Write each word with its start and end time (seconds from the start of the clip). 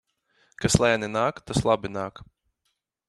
Kas 0.63 0.77
lēni 0.83 1.09
nāk, 1.17 1.43
tas 1.51 1.63
labi 1.71 1.93
nāk. 1.99 2.23